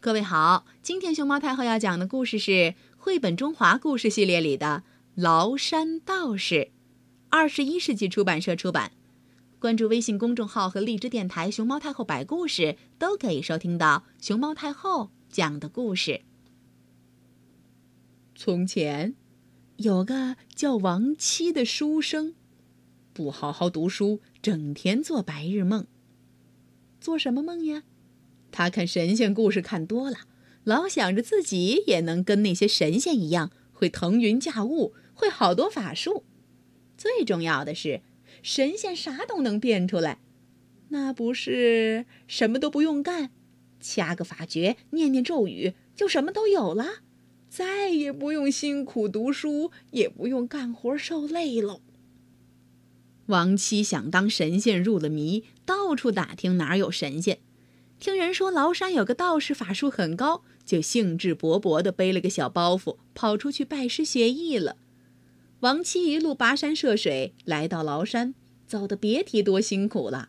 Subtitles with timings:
[0.00, 4.84] 各位好，今天熊猫太后要讲的故事是绘本中华故事系列里的
[5.20, 6.54] 《崂山道士》，
[7.30, 8.92] 二十一世纪出版社出版。
[9.58, 16.20] 关注微信公众号和荔枝电台“熊猫太后摆故事”，都可以收听到熊猫太后讲的故事。
[18.36, 19.16] 从前，
[19.78, 22.36] 有个叫王七的书生，
[23.12, 25.88] 不好好读书，整天做白日梦。
[27.00, 27.82] 做什么梦呀？
[28.50, 30.18] 他看神仙故事看多了，
[30.64, 36.24] 老想着自己也能跟那些神仙一样，会腾云驾雾，会好多法术。
[36.96, 38.02] 最重要的是，
[38.42, 40.18] 神仙啥都能变出来，
[40.88, 43.30] 那不是什么都不用干，
[43.80, 47.02] 掐个法诀，念念咒语，就什么都有了，
[47.48, 51.80] 再也不用辛苦读书，也不用干活受累喽。
[53.26, 57.38] 王七想当神仙入了迷，到处打听哪儿有神仙。
[57.98, 64.76] 听人说崂山有个道士法术很高，就兴致勃勃地背了个小包袱，跑出去拜师学艺了。
[65.60, 68.34] 王七一路跋山涉水来到崂山，
[68.68, 70.28] 走得别提多辛苦了。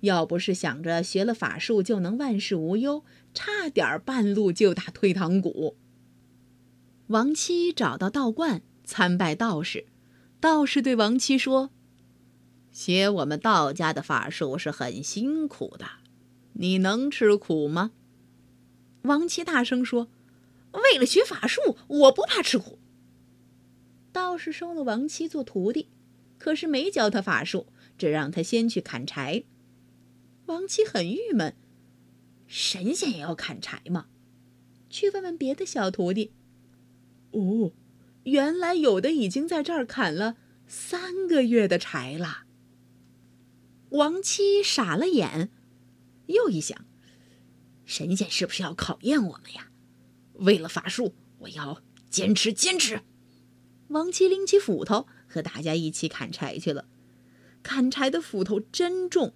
[0.00, 5.76] 要不是想着学了法术就能万事无忧，差点半路就打退堂鼓。
[7.06, 9.86] 王七找到道观参拜道士，
[10.38, 11.70] 道士对王七说
[12.70, 15.86] ：“学我们道家的法术是很辛苦的。”
[16.54, 17.92] 你能吃苦吗？
[19.02, 20.08] 王七大声说
[20.72, 22.78] ：“为了学法术，我不怕吃苦。”
[24.12, 25.88] 道士收了王七做徒弟，
[26.36, 29.44] 可是没教他法术，只让他先去砍柴。
[30.46, 31.54] 王七很郁闷
[32.46, 34.08] ：“神仙也要砍柴吗？”
[34.90, 36.32] 去问问别的小徒弟。
[37.30, 37.72] 哦，
[38.24, 42.44] 原来有的已经在这儿砍了三个月的柴了。
[43.90, 45.50] 王七傻了眼。
[46.30, 46.86] 又一想，
[47.84, 49.68] 神仙是不是要考验我们呀？
[50.34, 53.02] 为了法术，我要坚持坚持。
[53.88, 56.86] 王七拎起斧头，和大家一起砍柴去了。
[57.62, 59.34] 砍柴的斧头真重，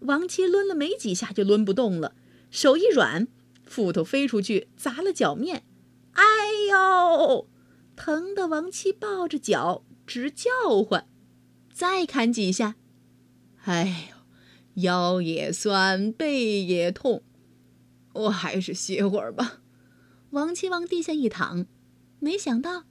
[0.00, 2.14] 王七抡了没几下就抡不动了，
[2.50, 3.26] 手一软，
[3.64, 5.64] 斧头飞出去砸了脚面。
[6.12, 6.24] 哎
[6.70, 7.48] 呦，
[7.96, 11.08] 疼得王七抱着脚直叫唤。
[11.72, 12.76] 再砍几下，
[13.64, 14.15] 哎呦！
[14.76, 17.22] 腰也酸，背也痛，
[18.12, 19.60] 我还是歇会儿吧。
[20.30, 21.66] 王七往地下一躺，
[22.18, 22.84] 没想到，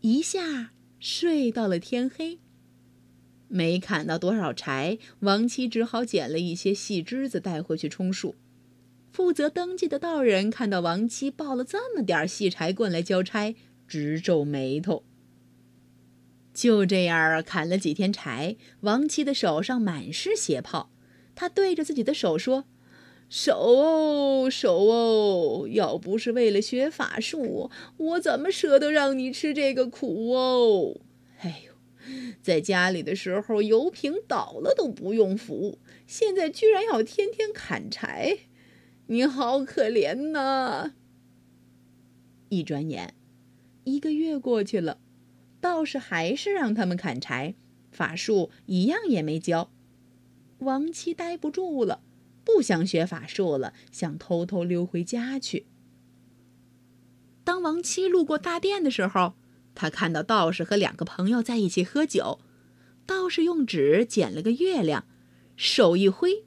[0.00, 2.38] 一下睡到了天黑。
[3.48, 8.36] 没砍到多少柴，王七只好捡了一些细枝子带回去充数。
[9.12, 13.56] 负责登记的道人看到王七抱了这么点细柴棍来交差，
[13.88, 15.02] 直皱眉头。
[16.60, 20.90] 就这样砍了几天柴，王七的手上满是血泡。
[21.34, 22.66] 他对着自己的手说
[23.30, 31.00] ：“手哦，手哦，要不是为了学法术，我怎么舍得让你吃这个苦哦？
[31.40, 31.72] 哎呦，
[32.42, 38.36] 在家里的时候油瓶倒了都不用扶，现在居然要天天砍柴，
[39.06, 40.92] 你好可怜呐！”
[42.50, 43.14] 一转眼，
[43.84, 44.98] 一个月过去了。
[45.60, 47.54] 道士还是让他们砍柴，
[47.92, 49.70] 法术一样也没教。
[50.58, 52.02] 王七待不住了，
[52.44, 55.66] 不想学法术了，想偷偷溜回家去。
[57.44, 59.34] 当王七路过大殿的时候，
[59.74, 62.40] 他看到道士和两个朋友在一起喝酒。
[63.06, 65.06] 道士用纸剪了个月亮，
[65.56, 66.44] 手一挥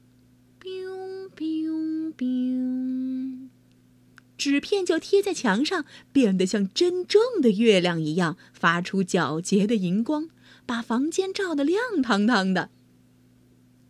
[4.44, 10.28] 纸片就贴在墙上，变得像真正的月亮一样，发出皎洁的银光，
[10.66, 12.68] 把房间照得亮堂堂的。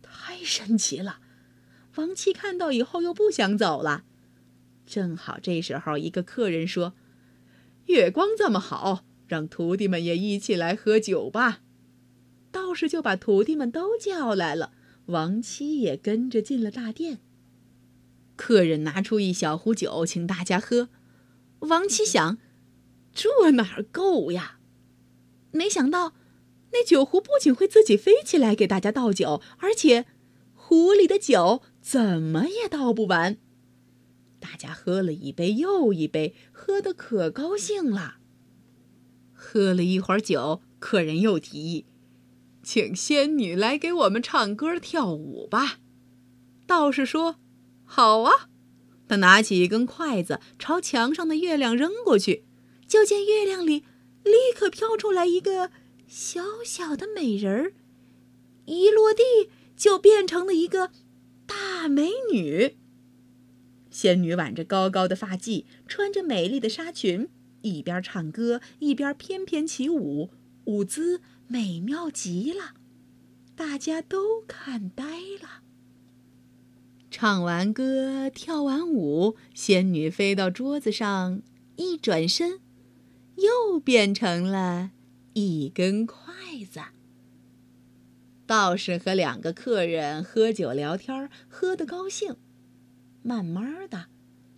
[0.01, 1.19] 太神奇了！
[1.95, 4.05] 王七看到以后又不想走了。
[4.85, 6.93] 正好这时候，一个客人说
[7.87, 11.59] ：“月光这么好，让徒弟们也一起来喝酒吧。”
[12.53, 14.71] 道士就把徒弟们都叫来了，
[15.07, 17.19] 王七也跟着进了大殿。
[18.35, 20.89] 客人拿出一小壶酒，请大家喝。
[21.59, 22.37] 王七想，
[23.13, 24.59] 这哪够呀？
[25.51, 26.13] 没想到，
[26.73, 30.05] 那酒壶不仅会自己飞起来给大家倒酒，而且
[30.53, 33.37] 壶里的酒怎么也倒不完。
[34.39, 38.17] 大家喝了一杯又一杯，喝得可高兴了。
[39.33, 41.85] 喝了一会儿酒，客人又提议，
[42.61, 45.79] 请仙女来给我们唱歌跳舞吧。
[46.67, 47.37] 道士说。
[47.85, 48.49] 好啊！
[49.07, 52.43] 他拿起一根筷子，朝墙上的月亮扔过去，
[52.87, 53.83] 就见月亮里
[54.23, 55.69] 立刻飘出来一个
[56.07, 57.73] 小小的美人儿。
[58.65, 59.23] 一落地
[59.77, 60.89] 就变成了一个
[61.45, 62.77] 大美女。
[63.91, 67.29] 仙女挽着高高的发髻，穿着美丽的纱裙，
[67.61, 70.31] 一边唱歌一边翩翩起舞，
[70.65, 72.73] 舞姿美妙极了，
[73.55, 75.03] 大家都看呆
[75.41, 75.61] 了。
[77.17, 81.41] 唱完歌，跳完舞，仙女飞到桌子上，
[81.77, 82.59] 一转身，
[83.37, 84.91] 又变成了
[85.31, 86.17] 一根筷
[86.69, 86.81] 子。
[88.45, 92.35] 道士和两个客人喝酒聊天，喝得高兴。
[93.23, 94.07] 慢慢的，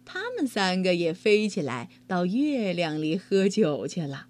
[0.03, 4.29] 他们三个也飞起来，到月亮里喝酒去了。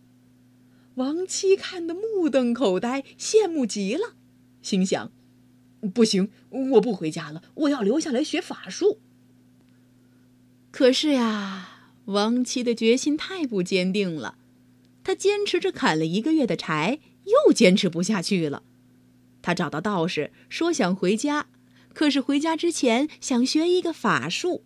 [0.96, 4.16] 王七看得目瞪口呆，羡慕极了，
[4.62, 5.14] 心想
[5.94, 9.00] ：“不行，我不回家了，我要留下来学法术。”
[10.72, 14.38] 可是呀，王七的决心太不坚定了，
[15.04, 18.64] 他坚持着砍了一个月的柴，又坚持不下去了。
[19.42, 21.48] 他找到道士，说想回家。
[21.94, 24.64] 可是回家之前想学一个法术，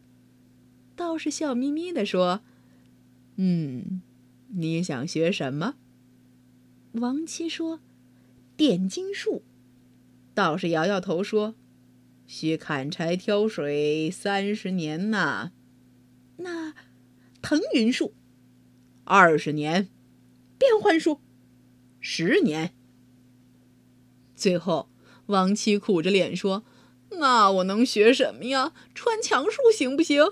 [0.98, 2.42] 道士笑眯眯地说
[3.38, 4.02] ：“嗯，
[4.50, 5.76] 你想学什么？”
[6.94, 7.80] 王七说
[8.58, 9.44] ：“点金术。”
[10.42, 11.54] 道士摇摇头说
[12.26, 15.52] ：“需砍柴挑水三十年呐。”
[16.38, 16.74] 那
[17.44, 18.16] 腾云术，
[19.04, 19.86] 二十年；
[20.58, 21.22] 变幻术，
[22.00, 22.74] 十年。
[24.36, 24.90] 最后，
[25.28, 26.64] 王七苦着脸说。
[27.20, 28.74] 那我能学什么呀？
[28.96, 30.24] 穿墙术行不行？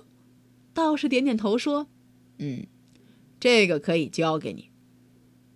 [0.74, 1.88] 道士点点头说
[2.40, 2.66] ：“嗯，
[3.40, 4.72] 这个可以教给你。”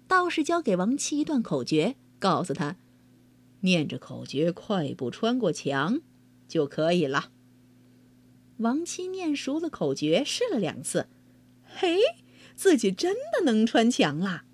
[0.08, 2.76] 道士教给王七一段口诀，告诉他
[3.64, 6.00] ：“念着口诀，快步穿过墙，
[6.48, 7.32] 就可以了。”
[8.60, 11.08] 王七念熟了口诀，试了两次，
[11.64, 11.98] 嘿，
[12.56, 14.46] 自己真的能穿墙啦！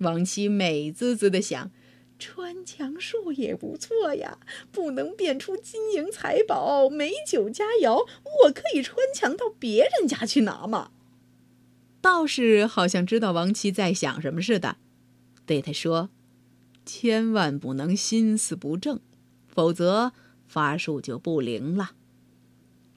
[0.00, 1.70] 王七美滋滋的想。
[2.18, 4.38] 穿墙术也不错呀，
[4.70, 8.06] 不能变出金银财宝、美酒佳肴，
[8.44, 10.92] 我可以穿墙到别人家去拿嘛。
[12.00, 14.76] 道士好像知道王七在想什么似的，
[15.44, 16.10] 对他说
[16.84, 19.00] ：“千万不能心思不正，
[19.46, 20.12] 否则
[20.46, 21.92] 法术就不灵了。”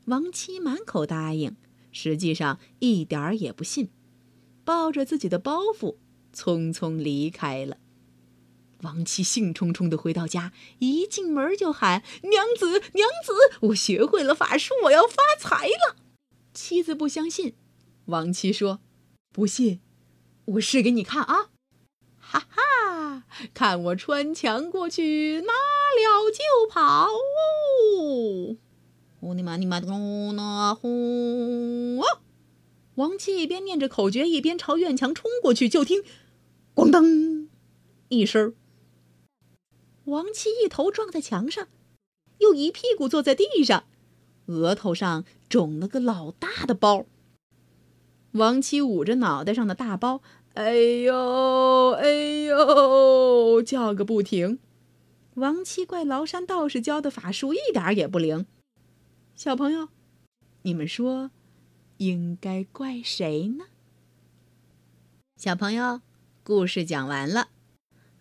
[0.05, 1.55] 王七满口答应，
[1.91, 3.89] 实际上一点儿也不信，
[4.63, 5.95] 抱着自己的包袱，
[6.33, 7.77] 匆匆离开了。
[8.81, 15.95] 王七兴冲冲的回到家，一进门就喊：“娘子，娘子，我学会了法术，我要发财了！”
[16.53, 17.55] 妻子不相信，
[18.05, 18.81] 王七说
[19.33, 19.79] ：“不信，
[20.45, 21.49] 我试给你看啊！”
[22.19, 22.61] 哈哈，
[23.53, 26.39] 看我穿墙过去，拿了就
[26.69, 27.07] 跑！
[29.19, 32.01] 呼尼玛尼玛咚呐呼！
[32.95, 36.03] 王七一边念着口诀，一边朝院墙冲过去，就听
[36.75, 37.49] “咣当”
[38.09, 38.53] 一声。
[40.05, 41.67] 王七一头撞在墙上，
[42.37, 43.85] 又一屁股坐在地上，
[44.45, 47.05] 额头上肿了个老大的包。
[48.33, 50.21] 王七捂着脑袋上的大包，
[50.55, 52.09] 哎呦哎
[52.45, 54.57] 呦，叫个不停。
[55.33, 58.45] 王七怪崂山道士教的法术一点也不灵。
[59.35, 59.89] 小朋友，
[60.61, 61.31] 你们说，
[61.97, 63.65] 应该怪谁呢？
[65.35, 65.99] 小朋友，
[66.41, 67.49] 故事讲完了。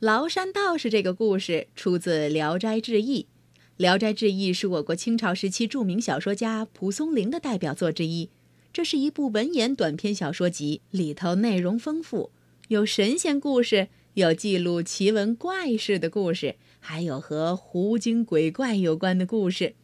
[0.01, 3.23] 崂山道士这个故事出自《聊斋志异》，
[3.77, 8.31] 《聊斋志异》是我国清朝时期著名小说家蒲松龄的代表作之一。
[8.75, 12.33] 这是一部文言短篇小说集，里头内容丰富，
[12.67, 19.77] 有神仙故事，有记录奇闻怪事的故事，还有和狐精鬼怪有关的故事。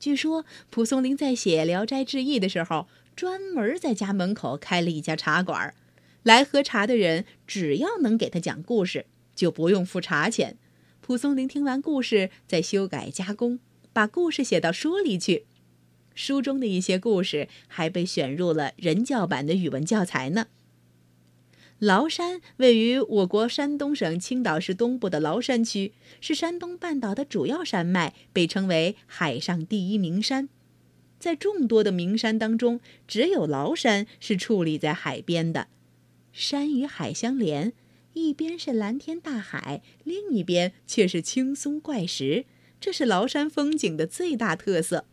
[0.00, 5.72] 据说蒲松龄在写《聊斋志异》的时候，专门在家门口开了一家茶馆，
[6.24, 9.06] 来喝茶的人只要能给他讲故事。
[9.36, 10.58] 就不用付茶钱。
[11.00, 13.60] 蒲松龄听完故事，再修改加工，
[13.92, 15.46] 把故事写到书里去。
[16.16, 20.48] 书中的一些故事还被选入了人教版的语文教材呢。
[21.80, 30.48] 崂山位于我国山东省青岛市东部的崂山区，是山东半岛的主要山脉，被称为海上第一名山。
[31.18, 35.68] 在众多的名山当中，只有崂山是矗立在海边的，
[36.32, 37.74] 山与海相连。
[38.14, 42.46] 一边是蓝天大海，另一边却是青松怪石，
[42.80, 45.04] 这是崂山风景的最大特色。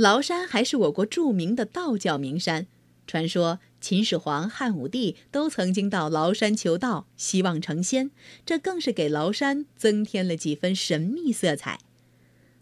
[0.00, 2.66] 崂山还是我国著名的道教名山，
[3.06, 8.10] 传说秦始皇、汉武帝都曾经到崂山求道，希望成仙，
[8.46, 11.80] 这更是给崂山增添了几分神秘色彩。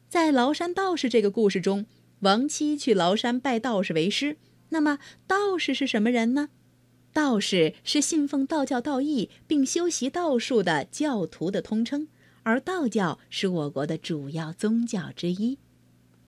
[0.09, 1.87] 在崂山道士这个故事中，
[2.21, 4.37] 王七去崂山拜道士为师，
[4.71, 6.49] 那么道士是什么人呢？
[7.13, 12.09] 道士是信奉道教道义并修习道术的教徒的通称，
[12.43, 15.59] 而道教是我国的主要宗教之一。